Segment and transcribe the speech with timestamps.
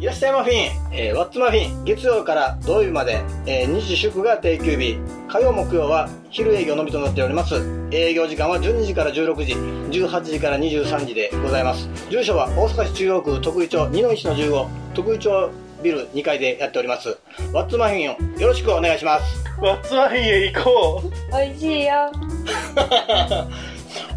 [0.00, 0.56] いらっしゃいマフィン、
[0.92, 7.56] えー、ワッツマフィン、月曜から土曜日まで、えー、日時祝が定休日、火曜木曜は昼営業のみとなっております。
[7.90, 9.52] 営業時間は12時から16時、
[10.00, 11.86] 18時から23時でございます。
[12.08, 15.50] 住所は大阪市中央区徳井町2の1の15、徳井町
[15.82, 17.18] ビル2階でやっております。
[17.52, 19.44] ワッツマフィンをよろしくお願いします。
[19.60, 22.10] ワッツマフィンへ行こう美味しいよ。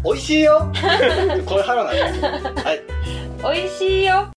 [0.02, 0.72] 美味しいよ
[1.44, 2.64] これ腹なんです。
[2.64, 2.80] はい。
[3.42, 4.33] 美味しいよ。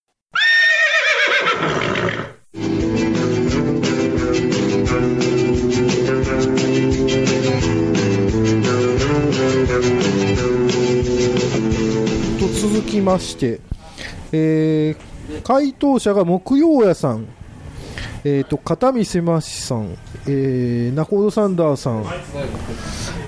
[12.88, 13.60] きまして、
[14.32, 17.28] えー回答者が木曜屋さん、
[18.24, 22.06] えー、と片見せましさん、えー、ナコードサンダーさん、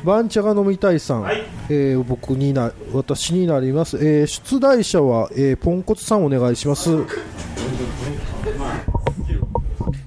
[0.06, 1.26] バンチャが飲みたいさん、
[1.70, 6.90] えー僕にな私になります、えー出題者は、えーポンコツさんお願いします、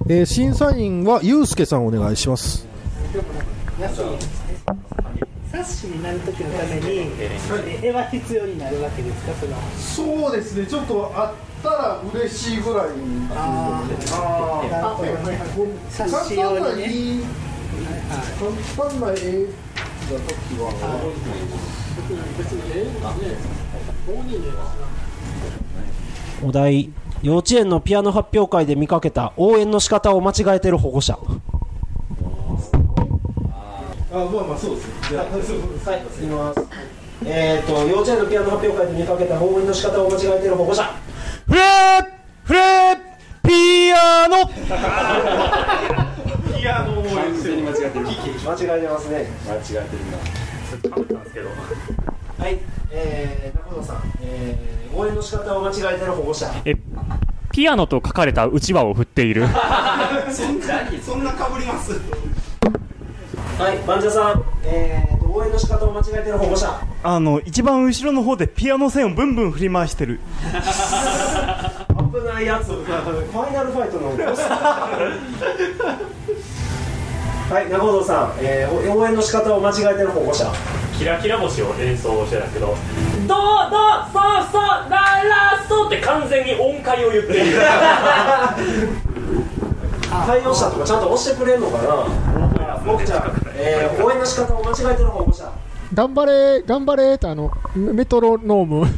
[0.09, 2.67] えー審査員はゆうすけさんお願いします
[5.53, 7.11] 冊子になるときのために
[7.83, 9.33] 絵は必要になるわけですか？
[9.35, 9.55] その。
[10.25, 10.65] そうですね。
[10.65, 17.23] ちょっとあったら嬉しいぐらいにあーなるほど冊子用にね
[18.75, 20.73] 簡単な絵だ時は
[26.43, 31.17] お題幼稚園のピアノ発表会で見かけた応援の仕方を間違えてる保護者
[34.13, 35.49] あまあまあそうですねじゃあはい、いき
[36.27, 36.61] ます。
[37.25, 40.83] えっ、と、幼稚園のピアノ発表会で見かけた応援の仕方を間違えている保護者。
[41.47, 42.05] フレー
[42.43, 42.97] フレー
[43.41, 44.45] ピアノ
[46.55, 48.05] ピアノを完全に間違えてる。
[48.05, 49.31] 間違えてますね。
[49.47, 50.19] 間違えてるな
[50.83, 52.59] 食べたんですけどはい、
[52.91, 56.51] えー、中野さん、えー、応援の仕方を間違えている保護者。
[56.65, 56.75] え
[57.51, 59.45] ピアノと書かれたうちわを振っている
[63.57, 66.81] はい、バンジャさん、えーと、応援の仕方を間違えている保護者。
[67.03, 70.19] あの一番後ろの方でピアノ線をブンブン振り回してる
[72.13, 72.67] 危ないやつ。
[72.67, 74.09] ファイナルファイトの。
[77.49, 80.51] はい、中野さん、えー、お応援の仕方を間違えている保護者。
[80.97, 82.75] キラキラ星を演奏してたけど
[83.27, 83.35] ドド
[84.07, 84.19] ソ
[84.51, 84.59] ソ
[84.89, 87.59] ララソって完全に音階を言っている
[90.25, 92.05] 対応者とかちゃんと押してくれるのかな
[92.85, 95.51] 僕ちゃん、えー、応援の仕方を間違えてる保護者
[95.93, 98.85] 頑張れ頑張れってあのメトロノーム。
[98.87, 98.95] 人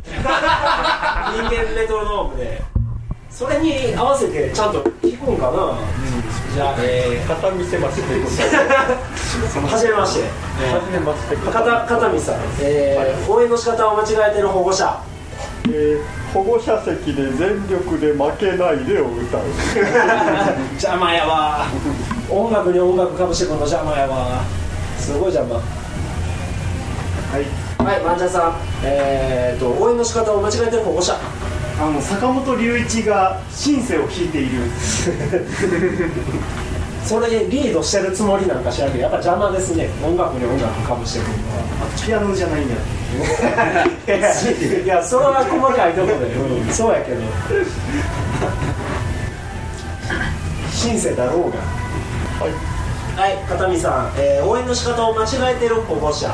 [1.43, 2.61] 間メトロノームで。
[3.29, 5.77] それに合わせてちゃんと聞くんかな、
[6.53, 10.29] じゃあ、えー、片見せましてはじめまして。
[10.71, 11.35] 初めまして。
[11.35, 15.03] 片片見さん、えー応援の仕方を間違えてる保護者。
[15.65, 19.41] えー保護者席で全力で負けないでを歌う。
[20.75, 21.65] 邪魔やわ
[22.29, 24.43] 音楽に音楽かぶしてくるの邪魔やわ。
[24.97, 25.61] すごい邪魔は
[27.39, 27.45] い。
[27.85, 28.55] はいマンジャさん。
[28.83, 31.15] えー、と応援の仕方を間違えてる保護者
[31.79, 34.63] あの坂本龍一がシンセを弾いている。
[37.05, 39.87] それでリードしてるつもりなんかしらんけどやっぱ邪魔ですね。
[40.03, 41.65] 音楽に音楽かぶしてくるのは。
[42.03, 42.75] ピアノじゃないんだ
[44.83, 47.21] いやそれは細かいところで、うんそうやけど。
[50.73, 51.57] シンセだろうが
[52.39, 52.51] はい、
[53.19, 56.29] はい、片見さん、えー応援の仕方を間違えてる保護者。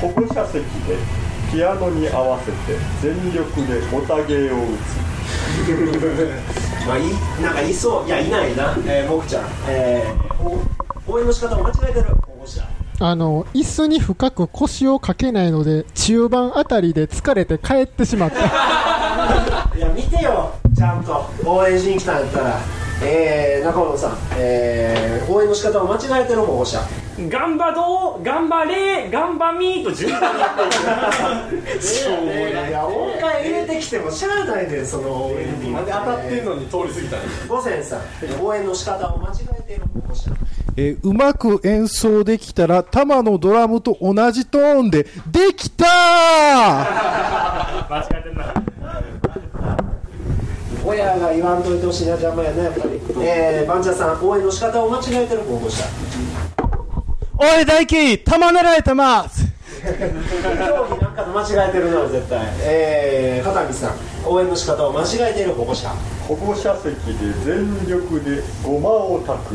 [0.00, 0.96] 保護者席で
[1.50, 2.56] ピアノに合わせて
[3.02, 4.58] 全力でオタ芸を打
[6.86, 7.12] まあいい
[7.42, 8.06] なんかいそう。
[8.06, 10.60] いやいないな、えー、僕ちゃん、えーお
[11.12, 12.62] 応援の仕方を間違えてる保護者。
[13.00, 18.40] あの椅子に深く腰をかけないので中盤あたりで疲れて帰ってしまった。
[19.76, 20.50] いや見てよ。
[20.76, 21.24] ちゃんと。
[21.44, 22.58] 応援しに来たんやったら
[23.02, 26.80] えー、中野さん、えー、応援の仕方を間違えてる保護者。
[27.28, 28.24] 頑張どう？
[28.24, 29.10] 頑張れ？
[29.10, 30.38] 頑張みと順番に。
[30.40, 30.48] 言
[31.60, 31.72] ってい
[32.64, 35.72] くいや音階入れてきてもしゃあないねんその応援に。
[35.72, 38.00] なんで当たってんのに通り過ぎたん五千さん
[38.44, 40.30] 応援の仕方を間違えている保護者。
[40.76, 45.88] えーうまく演奏できたら玉のドラムと同じトーンでできたー。
[47.90, 48.54] 間違えてんな
[50.88, 53.00] 親が言わんといてほしいな邪魔やなやっぱり。
[53.20, 55.84] えー、バンジャさん応援の仕方を間違えてる保護者
[57.36, 59.46] おい大輝玉狙えてます。
[59.78, 63.96] 競技なんかと間違えてるな絶対えー、片見さん
[64.26, 65.88] 応援の仕方を間違えている保護者
[66.26, 69.54] 保護者席で全力でごまを炊く。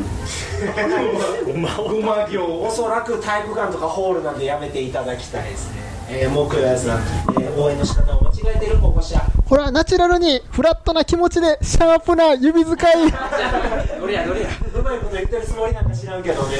[1.45, 13.11] ごま行おそらく体育館とかホールなんでやめていただきたいですねえー、木曜やつら、えー応援の仕方を間違えている保護者ほら、ナチュラルに、フラットな気持ちで、シャープな指使い。
[14.01, 14.47] どれやどれや。
[14.75, 16.57] うまいこと言ってるつもりなんか知らんけどね。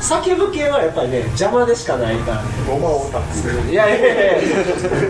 [0.00, 2.42] 叫ぶ系はやっぱりね邪魔でしかないから。
[2.70, 4.58] ごまを託すいやいやいや。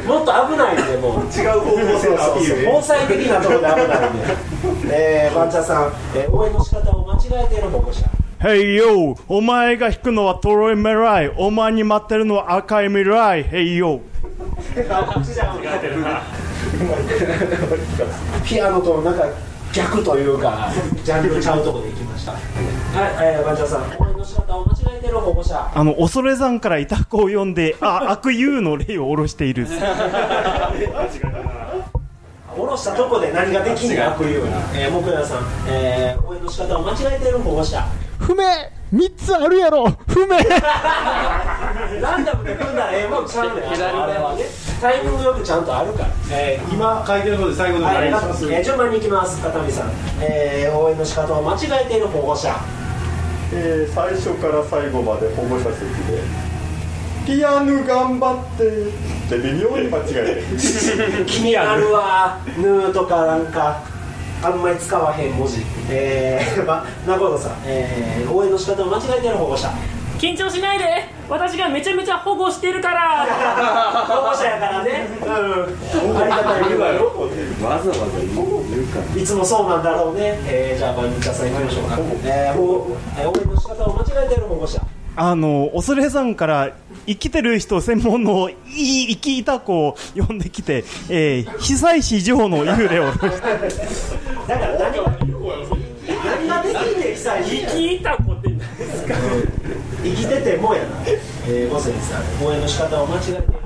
[0.09, 1.27] もっと危ないんでもう。
[1.31, 4.89] 違う方向性のアピールね防災的なところで危ないんで、
[5.29, 8.01] えー、バンチャさん、えー応援の仕方を間違えている保護者
[8.41, 9.19] Hey yo!
[9.27, 11.29] お前が弾くのはトロイメライ。
[11.37, 13.45] お前に待ってるのは赤い未来。
[13.45, 14.01] Hey yo!
[18.45, 19.25] ピアノとなんか
[19.73, 20.71] 逆というか
[21.03, 22.41] ジャンルちゃうところで行きましたはい、
[23.35, 29.67] えー、バンチャさん応援の仕方を間違えている保護者あの、恐れ山からイタコを呼んで、あ、悪友の霊を下ろしている。
[29.77, 29.83] 下
[32.57, 34.07] ろしたとこで何ができんの？
[34.07, 37.85] 悪友に、えー、木曜さん、えー、応援の仕方を間違えている保護者
[38.19, 38.45] 不明
[38.91, 39.87] 三つあるやろ。
[40.09, 40.37] 不明。
[42.01, 43.69] ランダムで組んだらええもんちゃうねん。
[43.71, 44.45] あれはね
[44.81, 46.09] タイミングよくちゃんとあるから。
[46.31, 52.55] えー今書いてることで最後のお願いしますー順番に行きます片見さん、えー、応援の仕方を間違えている保護者。
[53.53, 56.23] えー最初から最後まで保護者席で
[57.27, 62.39] ピアノ頑張ってって微妙に間違えて 気になるわ。
[62.57, 63.83] ヌーとかなんか
[64.43, 65.65] あんまり使わへん文字。
[65.91, 69.71] えー、 ま、中本さん、えー、応援の仕方を間違えている保護者。
[70.19, 70.85] 緊張しないで。
[71.29, 73.27] 私がめちゃめちゃ保護してるから。
[74.09, 75.07] 保護者やからね。
[75.21, 76.17] うん。
[76.17, 77.13] ありがたい言うわよ。
[77.63, 84.81] わざわざ言うかいつもそうなんだろうね、えー、じゃあバンチャさん行きましょうか、えー、応援の仕方を間違えている保護者
[85.21, 95.19] あの、恐れ山から生きてる人専門のいい生きいた子を呼んできて、えー、被災市上の幽霊をだから何が
[96.25, 99.15] 何ができんねん被災生きいた子って何ですか
[100.05, 101.03] 生きててもやな、
[101.49, 103.59] えー、ゴセンさん応援の仕方を間違えて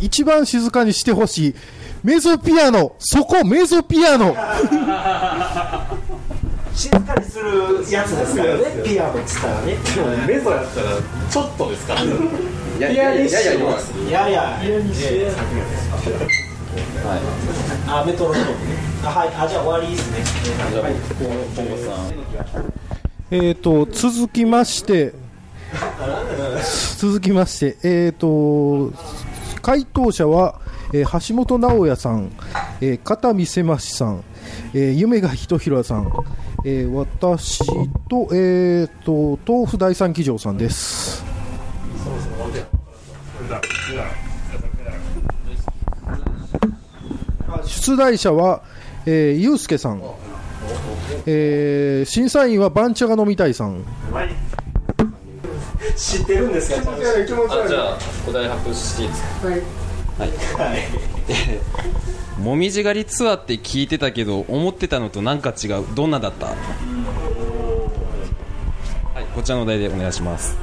[0.00, 1.54] 一番静かにしてほしい。
[2.02, 2.94] メゾピアノ。
[2.98, 4.34] そこメゾピアノ
[6.80, 8.64] 静かにするやつですからね。
[8.82, 9.76] ピアノっつったらね。
[10.26, 10.88] メゾやったら
[11.30, 12.00] ちょっとですから。
[12.00, 12.06] ピ
[13.02, 15.30] アニッシュいやいやピアニッシュ
[17.86, 18.56] あメトロノームね
[19.04, 19.28] あはい。
[19.28, 20.20] あじゃあ終わりですね。
[20.80, 20.94] はい。
[23.32, 25.12] えーと、続きまして、
[26.96, 28.92] 続きまして、えーと、
[29.60, 30.58] 回答者は、
[30.94, 32.32] えー橋本直也さん、
[32.80, 34.24] えー片見せましさん、
[34.74, 36.12] えー夢がひとひらさん、
[36.64, 37.58] えー私
[38.08, 41.24] と、えーと、豆腐第三騎乗さんです。
[47.66, 48.62] 出題者は、
[49.06, 50.02] えー、ゆうすけさん、
[51.26, 53.84] えー審査員は番茶が飲みたいさん、
[55.96, 56.80] 知ってるんですか？
[56.82, 57.98] 気持ち悪い気持ち悪いじゃあ
[58.28, 59.48] お題発表していいですか？
[59.48, 60.78] はい
[62.40, 65.84] もみじ狩りツアーって聞いてたけど思ってたのとなんか違う。
[65.94, 66.46] どんなだった？
[66.46, 66.56] はい
[69.34, 70.56] こちらのお題でお願いします。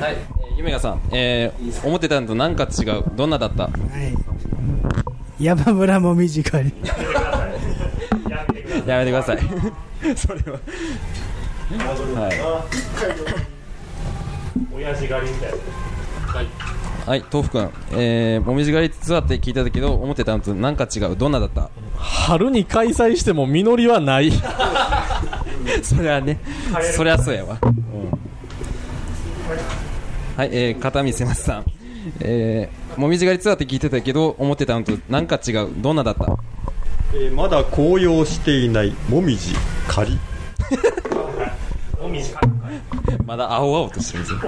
[0.00, 3.04] はい、えー、ゆめがさん、えー、思ってたのとなんか違う。
[3.14, 3.68] どんなだった？
[5.38, 6.72] 山村もみじかり。
[8.86, 9.38] やめてください。
[10.16, 10.58] それは。
[12.20, 12.36] はい。
[14.74, 15.56] 親父狩りみたいな。
[16.34, 16.46] はい
[17.06, 21.14] はい、豆腐くん、えー、もみじ狩りツアーって聞いたけど思ってたのとなんか違う？
[21.16, 21.70] どんなだった？
[21.96, 24.32] 春に開催しても実りはない。
[25.82, 26.40] それはね
[26.96, 27.70] そりゃそうやわ、うん。
[30.36, 31.64] はい、えー、片見せますさん。
[32.20, 35.68] えー、もみじ狩りツアーって聞いてたけど思ってたのとなんか違う？
[35.76, 36.26] どんなだった？
[37.14, 39.54] えーまだ紅葉していないもみじ
[39.86, 40.18] 狩り
[43.26, 44.40] まだ青々としてるんですよ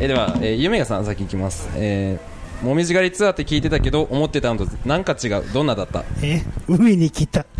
[0.00, 1.68] えーでは、えー、夢がさん先行きます。
[1.76, 5.42] えー、もみじ狩りツアーって聞いてたけど思ってたのとなんか違う。
[5.52, 6.04] どんなだった？
[6.22, 7.44] え海に来た。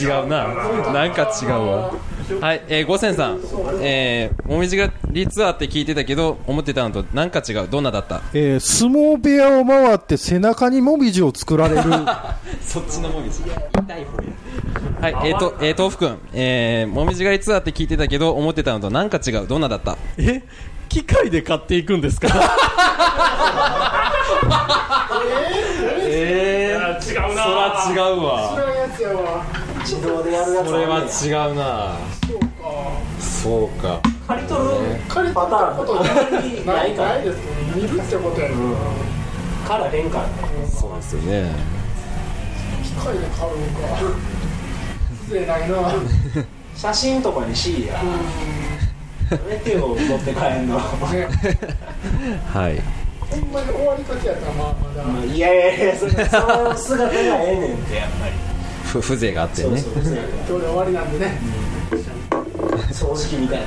[0.00, 0.48] 違うな。
[0.92, 1.92] なんか違うわ。
[2.40, 3.40] はい、えー、五千さん。
[3.80, 7.68] えー、もみじ狩りツアーって聞いてたけど思ってたのとなんか違う。
[7.68, 8.22] どんなだった？
[8.34, 11.82] えー相撲部屋を回って背中にもみじを作られる。
[12.62, 13.42] そっちのもみじ
[15.02, 19.48] はい、えーと、えー、豆腐くん、えー、もみじ狩りツアーって聞いてたけど思ってたのとなんか違う。
[19.48, 19.98] どんなだった？
[20.16, 20.44] え？
[20.88, 22.28] 機械で買っていくんですか？
[26.06, 29.44] えー、違うなそら違うわやつやわ。
[29.80, 31.96] 自動でやるやつそれは違うな。
[33.18, 33.98] そうか。
[34.28, 34.68] 借り取る
[35.08, 36.02] 借りパターンことな
[36.76, 37.08] ないいから。
[37.14, 37.38] ないです
[37.74, 38.54] 見るってことやね
[39.66, 40.10] からへん。
[40.10, 40.26] から
[40.70, 41.50] そうですよね。
[42.84, 43.80] 機械で買うんか
[45.32, 45.94] 失礼ないな
[46.76, 48.02] 写真とかにしいや。
[49.48, 50.78] めてよ持って帰んの。
[50.78, 52.82] はい。
[53.18, 55.24] ほんまに終わりかけやったらまあまだ。
[55.24, 56.12] いやいやいやその
[56.76, 58.32] 姿がええねんってやっぱり。
[58.84, 59.68] ふ風情があってね。
[59.68, 60.20] 今日で
[60.50, 61.38] 終わりなんでね
[62.92, 63.66] 掃除機みたいな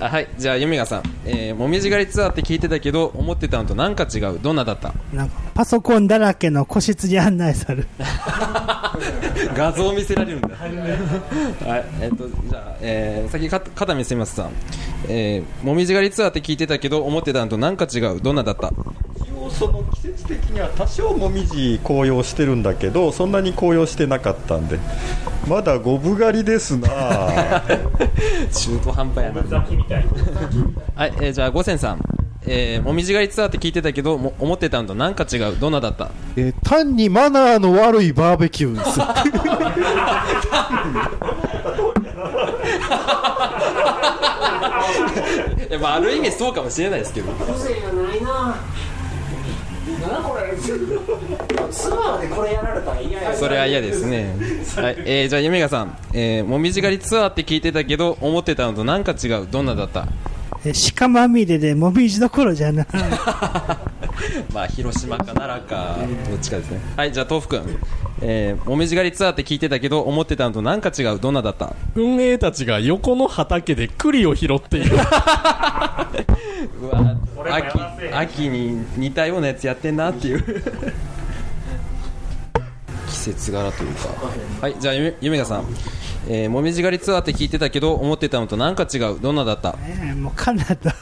[0.06, 0.28] あはい。
[0.36, 4.40] じゃあ夢がさん、えー、もみじ狩りツアーって聞いてたけど思ってたのとなんか違う？
[4.42, 4.92] どんなだった？
[5.12, 7.88] なんかパソコンだらけの個室に案内される。
[9.56, 10.48] 画像見せられるんだ。
[10.58, 11.84] はい。
[12.00, 14.50] えっとじゃあ、えー、先か片見せますさん、
[15.08, 18.20] えー、もみじ狩りツアーって聞いてたけど思ってたのとなんか違う？
[18.20, 18.72] どんなだった？
[19.52, 24.78] その季節的には多少もみじ紅葉してるんだけどそんなに紅葉してなかったんで。
[25.48, 26.88] まだ五分狩りですな。
[28.52, 29.40] 中途半端やな。
[29.42, 29.46] は
[31.06, 32.00] い、えー、じゃあ五千さん。
[32.44, 35.56] えー、もみじ狩りツアーって聞いてたけども思ってたのとなんか違う。
[35.60, 36.10] どんなだった？
[36.36, 39.00] えー単にマナーの悪いバーベキューです。
[45.70, 47.32] いやまあある意味そうかもしれないですけど。
[47.32, 48.56] 風情がないな
[51.70, 52.52] ツアーでこれ。
[52.52, 54.36] やられたら嫌やそれは嫌ですね。
[54.76, 59.48] はい、えー、じゃあ夢がさん、えー、もみじ狩りツアーって聞いてたけど思ってたのとなんか違う。
[59.50, 60.06] どんなだった？
[60.64, 62.86] え鹿まみれでもみじどころじゃない
[64.52, 65.96] まあ広島か奈良か。
[66.30, 66.80] どっちかですね。
[66.96, 67.78] はいじゃあ豆腐くん。
[68.24, 71.74] えー、もみじ狩りツアーって聞いてたけど思ってたのとなんか違うどんなだった？
[71.96, 74.96] 運営たちが横の畑で栗を拾っている。
[76.80, 77.16] うわ
[77.50, 77.78] 秋
[78.12, 80.42] 秋に似たようなやつやってんなっていう。
[83.08, 84.08] 季節柄というか。
[84.60, 85.64] はいじゃあゆめゆめがさん。
[86.28, 89.18] えー、もみじ狩りツアーって聞いてたけど思ってたのとなんか違う？
[89.20, 89.74] どんなだった？
[89.84, 90.94] えーもうカナダ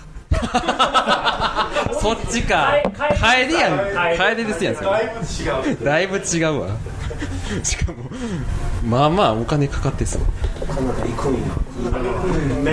[1.99, 2.75] そっちか。
[3.21, 4.17] 楓やん。
[4.17, 4.91] 楓ですやんそれ。
[4.91, 5.85] だいぶ違う。
[5.85, 6.69] だいぶ違うわ。
[7.63, 7.99] しかも
[8.85, 10.23] まあまあお金かかってそう。
[10.67, 11.41] カナダ行くんや。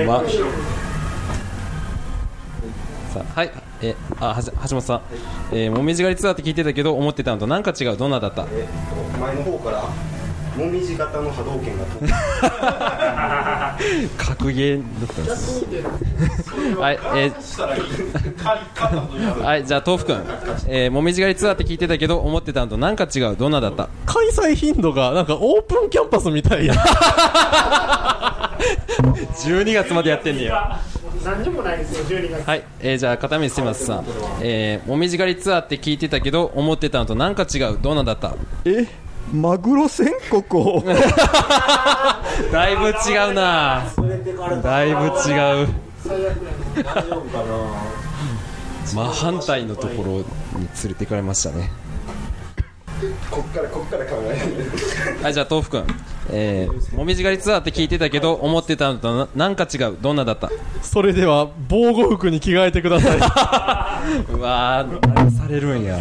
[0.05, 0.23] ま
[3.13, 3.51] さあはい。
[3.81, 5.01] えあはじ橋本さん、
[5.51, 7.97] えー、もみじ狩りツアーって聞いてたけど思ってたのとなんか違う。
[7.97, 8.45] どんなだった？
[9.19, 9.83] 前の方から
[10.57, 12.13] もみじ型の波動拳が飛んで
[14.17, 15.63] 格ゲーだったんです
[16.79, 19.43] はいえー。
[19.43, 20.17] はいじゃあ豆腐くん、
[20.67, 23.35] えー、もみじ狩りツアーって聞いてたけど思ってたのとなんか違う。
[23.37, 23.89] どんなだった？
[24.05, 26.73] 開催頻度がなんかオープンキャンパスみたいや。
[29.37, 30.79] 12月までやってんねや。
[31.23, 32.47] 何にもないですよ12月。
[32.47, 34.05] はい、えー、じゃあ片道すみますさん、
[34.41, 37.77] えー、もみじ狩りツアーって聞いてたけど思ってたのとなんか違う。
[37.81, 38.33] どんなだった？
[38.65, 38.87] え？
[39.33, 40.83] マグロ宣告を。
[42.51, 43.83] だいぶ違うな。
[44.63, 45.67] だいぶ違う。
[48.85, 50.23] 真反対のところに
[50.83, 51.69] 連れてかれましたね。
[53.29, 55.85] こっからこっから考えるはいじゃあ豆腐くん、
[56.31, 59.97] えー、もみじ狩りツアーって聞いてたけど思ってたのとななんか違う。
[60.01, 60.49] どんなだった？
[60.81, 63.17] それでは防護服に着替えてください。
[64.33, 65.97] うわー何されるんや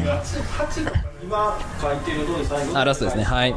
[1.27, 3.25] 今海底のどうに最後あラストですね。
[3.25, 3.55] はい。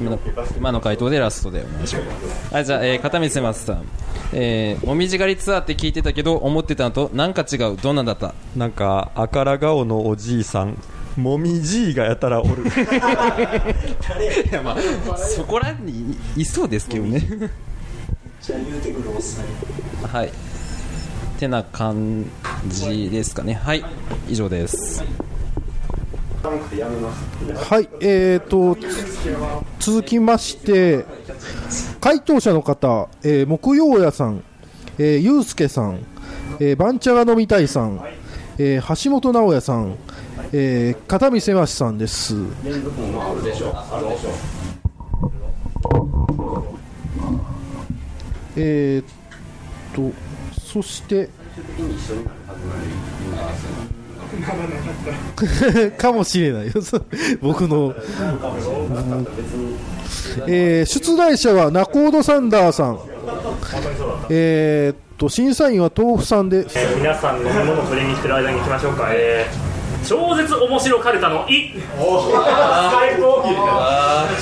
[0.00, 0.18] 今の
[0.56, 2.02] 今の回答でラストでお願いしま
[2.48, 2.54] す。
[2.54, 3.84] はいじゃあ、えー、片道せますさん。
[4.32, 8.32] えー、もみじ狩りツアーって聞いてたけど思ってたのとなんか違うどんなんだった？
[8.56, 10.78] なんか赤ら顔のおじいさん。
[11.16, 12.62] もみじいがやたらおる。
[12.64, 12.68] い
[14.50, 17.20] やまあそこらにいいそうですけどね。
[18.40, 19.44] じゃあ言うてくるおっさん。
[20.10, 20.32] はい。
[21.38, 22.24] てな感
[22.68, 23.52] じですかね。
[23.54, 23.84] はい。
[24.26, 25.00] 以上です。
[25.00, 25.08] はい、
[26.42, 28.76] はいえーと、
[29.78, 31.04] 続きまして、
[32.00, 34.42] 回答者の方、えー木曜屋さん、
[34.98, 36.00] えー、ゆうすけさん、
[36.58, 38.00] えー、番茶が飲みたいさん、
[38.58, 39.96] えー橋本直也さん、
[40.52, 42.34] えー片見せましさんです。
[48.56, 49.04] えー
[49.94, 50.12] と、
[50.60, 51.28] そして、
[55.98, 57.04] かもしれないよ、そ う
[57.40, 57.94] 僕の。
[60.46, 62.98] えー出題者はナコード・サンダーさん、
[64.30, 71.74] えーっと審査員は豆腐さんで、えー皆さん飲み物取りに来てる間に行きましょうか、えー、超絶面白カルタの「い」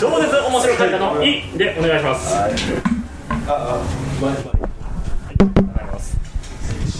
[0.00, 2.36] 超絶面白カルタの「い」でお願いします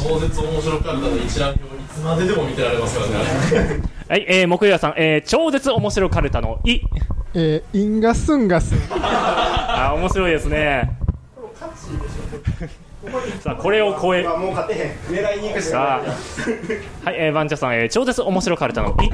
[0.02, 3.80] 超絶面白かったの一覧表いつまででも見てられますからね。
[4.08, 6.80] はい、えー、木曜さん、えー、超絶面白カルタの「い
[7.34, 10.96] えー、インガスンガス」 あー面白いですね。
[13.40, 14.26] さあこれを超え。
[14.26, 14.90] あもう勝てへん。
[15.16, 15.68] 狙いに行くし。
[15.68, 17.08] さあ。
[17.08, 19.10] はい、えー、バンチャさん、えー、超絶面白カルタの「い」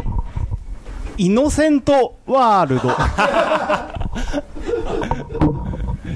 [1.27, 2.91] イノセントワールド。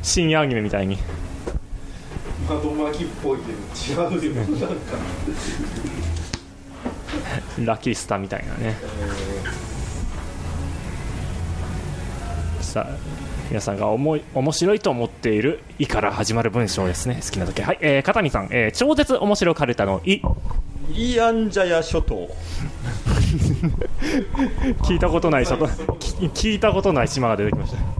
[0.02, 0.98] 新アニメみたいに
[2.50, 4.34] 窓巻きっぽいけど違うよ。
[4.34, 4.74] なんか。
[7.64, 8.76] ラキスタみたいなね。
[12.60, 12.96] さあ
[13.48, 17.20] 皆さんが思い面白いと思っている「い」から始まる文章ですね。
[17.22, 17.62] 好きな時。
[17.62, 20.20] はい、えー、片見さん、えー超絶面白かるたの「い」
[20.92, 22.28] イアンジャヤ諸島。
[24.82, 27.99] 聞いたことない諸島き聞いたことない島が出てきました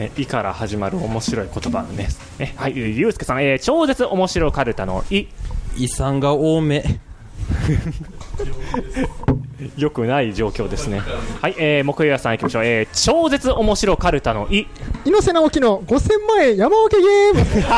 [0.00, 2.38] ね、いから始まる面白い言葉です。
[2.38, 5.26] ね、はい、ゆうすけさん、えー超絶面白かるたのい。
[5.76, 6.82] 遺産が多め。
[9.76, 11.02] よくない状況ですね。
[11.42, 12.64] はい、えー、木曜屋さん行きましょう。
[12.64, 14.66] えー、超絶面白かるたのい。
[15.04, 17.40] 猪瀬直樹の5000万円山分けゲーム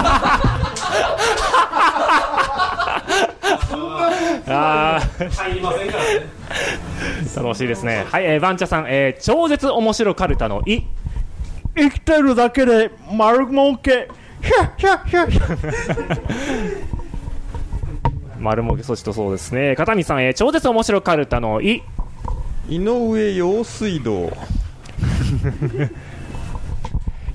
[4.46, 6.26] あー入りませんからね
[7.34, 8.06] 楽しいですね。
[8.08, 10.84] はい、えー、バンチャさん、えー、超絶面白かるたのい。
[11.74, 14.08] 生きてるだけで丸儲け
[14.42, 16.92] ヒャッヒャッヒャッヒャッ
[18.40, 19.76] 丸儲け措置とそうですね。
[19.76, 21.82] 片見さん、えー、超絶面白かるたのい。
[22.68, 24.32] 井上陽水道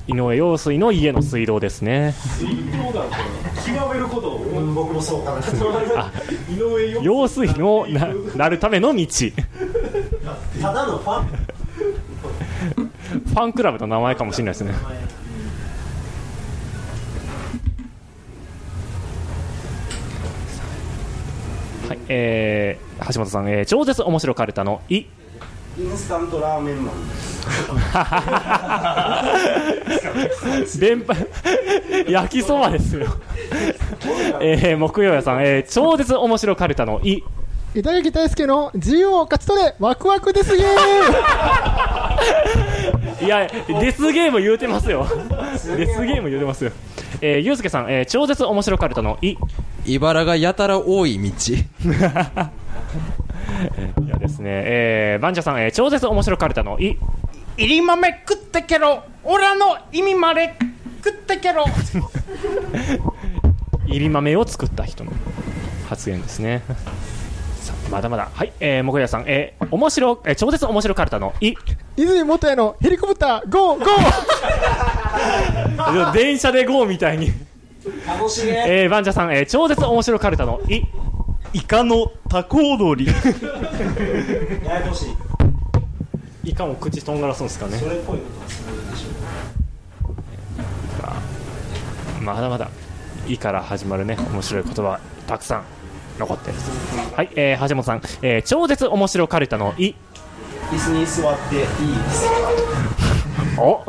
[0.07, 2.13] 井上陽水の家の水道ですね。
[2.37, 3.05] 水道だ
[3.65, 4.39] 極めることを
[4.73, 5.39] 僕もそうかな
[5.97, 6.11] あ
[6.49, 9.05] 井上陽用水のな なるための道。
[10.61, 12.86] ただのファン
[13.27, 14.73] ファンクラブの名前かもしれないですね。
[21.87, 25.05] はい、えー、橋本さん、えー、超絶面白かるたのい。
[25.79, 26.95] インスタントラーメンマン
[30.79, 31.13] 電波
[32.09, 33.07] 焼きそばですよ。
[34.41, 37.23] えー、木曜屋さん、えー、超絶面白かるたのい。
[37.75, 40.73] 板垣大輔の自由を勝ち取れワクワクですゲーム
[43.21, 45.07] いや、デスゲーム言うてますよ。
[45.75, 46.71] デスゲーム言うてますよ。
[47.21, 49.35] えー、ゆうすけさん、えー、超絶面白かるたのい。
[49.85, 51.53] 茨がやたら多い道。
[54.03, 56.97] いやですね、えー、バンジャさん、えー、超絶面白かるたのい。
[57.57, 60.55] 入り豆食ってけろオラの意味まで
[61.03, 61.65] 食ってけろ
[63.87, 65.11] 入り豆を作った人の
[65.89, 66.61] 発言ですね。
[67.89, 68.29] まだまだ。
[68.33, 71.55] はい、えー、木曜さん、えー、面白、えー、超絶面白かるたのい。
[71.97, 76.13] 泉元也のヘリコプターゴーゴー。
[76.13, 77.31] 電車で GO みたいに。
[78.05, 78.51] 楽しげ。
[78.51, 80.61] えー、バンジャさん、えー、超絶面白かるたの。
[80.69, 80.83] い。
[81.53, 83.11] イカのタコ踊り。
[84.65, 86.49] ややこしい。
[86.51, 87.77] イカも口とんがらすんですかね。
[87.77, 89.27] それっぽいことはするでしょ
[92.21, 92.69] まだまだ
[93.27, 94.17] 「い」から始まるね。
[94.31, 95.63] 面白い言葉たくさん
[96.19, 96.51] 残って。
[96.51, 96.57] る
[97.15, 99.95] はい、えー、橋本さん、えー、超絶面白かるたの「い」
[100.71, 101.65] 椅子に座っていいで
[102.11, 102.25] す
[103.55, 103.61] か？
[103.61, 103.83] お。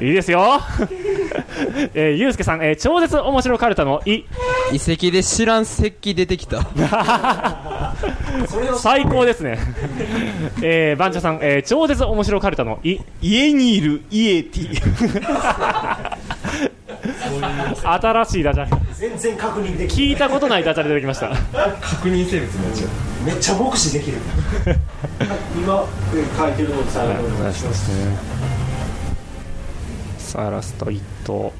[0.00, 0.60] いいですよ。
[1.94, 4.24] えー、ゆうすけさん、えー、超絶面白かるたの「い」
[4.72, 6.62] 遺跡で知らん石器出てきた。
[8.78, 9.58] 最高ですね。
[10.62, 14.82] えー、バンチャさん、えー、超絶面白かるたの「い」家にいるイエティ
[17.84, 18.70] 新しいダジャレ。
[18.94, 21.28] 全然確認でき聞いたことないダジャレ出てきました。
[21.28, 22.90] 確認生物になっちゃう
[23.28, 24.16] めっちゃ目視できる
[25.54, 25.84] 今
[26.38, 27.08] 書いてるのさお
[27.42, 28.16] 願いします、ね、
[30.16, 31.52] さあラスト一投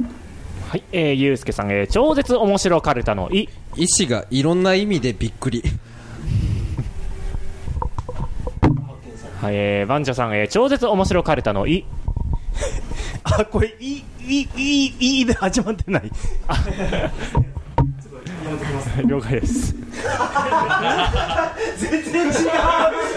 [0.66, 5.62] はい、えー、ゆうすけさん、えー、超絶面白かるたのい石がいろんな意味でびっくり
[9.42, 11.84] はい、えー、バンジョさん、えー、超絶面白かるたのい
[13.24, 16.10] あこれいいいいいで始まってない
[19.06, 19.87] 了解です
[21.76, 22.32] 全然違う。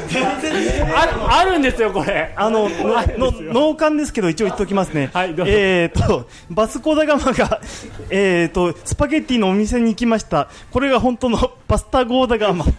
[0.07, 0.93] 全然違う。
[0.95, 2.33] あるあるんですよこれ。
[2.35, 5.51] あののの脳幹ですけど一応言っておきますね、はいどうぞ。
[5.51, 7.61] えー、とバスコダガマが、
[8.09, 10.49] えー、とスパゲッティのお店に行きました。
[10.71, 12.65] これが本当のパスタゴーダガマ。
[12.65, 12.69] い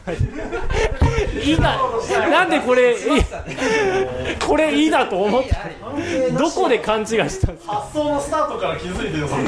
[1.41, 1.79] いな。
[2.31, 2.97] なんでこれい
[4.47, 5.57] これいいなと思った？
[6.39, 7.73] どこで勘違いしたんですか？
[7.75, 9.43] 発想のスタートから気づいてるそれ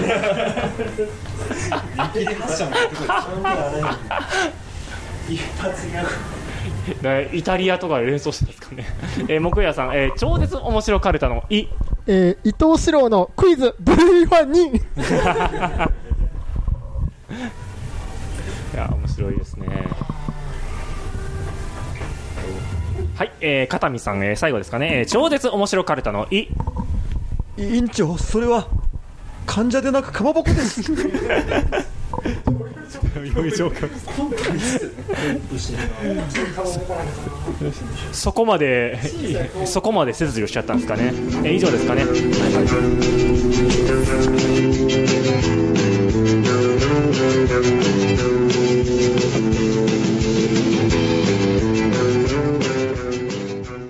[7.33, 8.85] 一 イタリアとかで連想してますかね、
[9.29, 11.67] えー、木曜さん、えー、超絶面白かるたの「い」
[12.07, 14.67] えー、伊藤四郎のクイズブルーファンに。
[18.75, 19.67] いや面白いですね
[23.17, 26.49] はい、えー、片見さん、えー、最後ですかね、えー、超絶面白かるたのい
[27.57, 28.67] 委員長それは
[29.47, 30.83] 患者でなくかまぼこです。
[38.13, 38.99] そこまで
[39.67, 41.13] そこまで切除しちゃったんですかね、
[41.45, 42.17] えー、以上ですかね、はいは
[45.71, 45.74] い